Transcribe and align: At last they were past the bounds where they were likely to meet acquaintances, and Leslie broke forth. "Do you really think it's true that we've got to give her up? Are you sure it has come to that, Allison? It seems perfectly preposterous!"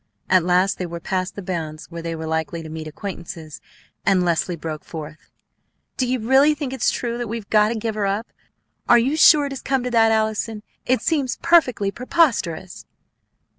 At 0.31 0.43
last 0.43 0.79
they 0.79 0.87
were 0.87 0.99
past 0.99 1.35
the 1.35 1.43
bounds 1.43 1.85
where 1.91 2.01
they 2.01 2.15
were 2.15 2.25
likely 2.25 2.63
to 2.63 2.69
meet 2.69 2.87
acquaintances, 2.87 3.61
and 4.03 4.25
Leslie 4.25 4.55
broke 4.55 4.83
forth. 4.83 5.29
"Do 5.95 6.07
you 6.07 6.17
really 6.17 6.55
think 6.55 6.73
it's 6.73 6.89
true 6.89 7.19
that 7.19 7.27
we've 7.27 7.47
got 7.51 7.69
to 7.69 7.75
give 7.75 7.93
her 7.93 8.07
up? 8.07 8.25
Are 8.89 8.97
you 8.97 9.15
sure 9.15 9.45
it 9.45 9.51
has 9.51 9.61
come 9.61 9.83
to 9.83 9.91
that, 9.91 10.11
Allison? 10.11 10.63
It 10.87 11.03
seems 11.03 11.37
perfectly 11.43 11.91
preposterous!" 11.91 12.87